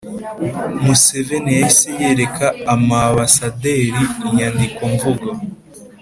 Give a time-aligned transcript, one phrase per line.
[0.83, 5.27] museveni yahise yereka amabasaderi inyandikomvugo